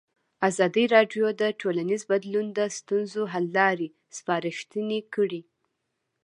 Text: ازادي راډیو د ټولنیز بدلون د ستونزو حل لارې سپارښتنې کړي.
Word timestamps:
ازادي 0.49 0.85
راډیو 0.95 1.25
د 1.41 1.43
ټولنیز 1.61 2.01
بدلون 2.11 2.45
د 2.57 2.59
ستونزو 2.77 3.21
حل 3.31 3.45
لارې 3.57 3.87
سپارښتنې 4.17 4.99
کړي. 5.13 5.41